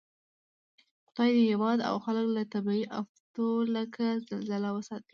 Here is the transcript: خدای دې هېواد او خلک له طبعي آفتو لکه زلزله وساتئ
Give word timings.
خدای 1.07 1.29
دې 1.35 1.41
هېواد 1.51 1.79
او 1.89 1.95
خلک 2.05 2.25
له 2.35 2.43
طبعي 2.53 2.83
آفتو 2.99 3.45
لکه 3.75 4.05
زلزله 4.29 4.69
وساتئ 4.73 5.09